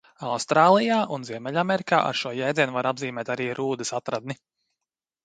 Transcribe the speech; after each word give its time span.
Austrālijā 0.27 0.95
un 1.17 1.27
Ziemeļamerikā 1.27 1.99
ar 2.05 2.19
šo 2.21 2.31
jēdzienu 2.37 2.75
var 2.79 2.89
apzīmēt 2.93 3.29
arī 3.35 3.47
rūdas 3.61 3.93
atradni. 3.99 4.39